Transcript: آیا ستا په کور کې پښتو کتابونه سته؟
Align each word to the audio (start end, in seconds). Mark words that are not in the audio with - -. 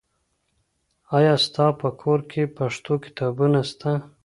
آیا 1.17 1.33
ستا 1.45 1.65
په 1.79 1.87
کور 2.01 2.19
کې 2.31 2.41
پښتو 2.57 2.93
کتابونه 3.03 3.59
سته؟ 3.71 3.91